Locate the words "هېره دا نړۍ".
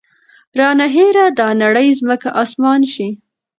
0.95-1.87